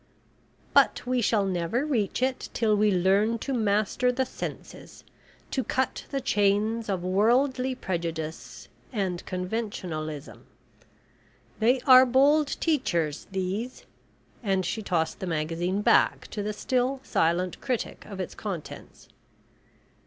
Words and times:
"But 0.73 1.05
we 1.05 1.21
shall 1.21 1.45
never 1.45 1.85
reach 1.85 2.23
it 2.23 2.49
till 2.55 2.75
we 2.75 2.91
learn 2.91 3.37
to 3.37 3.53
master 3.53 4.11
the 4.11 4.25
senses, 4.25 5.03
to 5.51 5.63
cut 5.63 6.05
the 6.09 6.19
chains 6.19 6.89
of 6.89 7.03
worldly 7.03 7.75
prejudice 7.75 8.67
and 8.91 9.23
conventionalism. 9.27 10.47
They 11.59 11.81
are 11.81 12.07
bold 12.07 12.47
teachers, 12.59 13.27
these," 13.29 13.85
and 14.41 14.65
she 14.65 14.81
tossed 14.81 15.19
the 15.19 15.27
magazine 15.27 15.83
back 15.83 16.25
to 16.29 16.41
the 16.41 16.53
still 16.53 16.99
silent 17.03 17.61
critic 17.61 18.03
of 18.07 18.19
its 18.19 18.33
contents. 18.33 19.07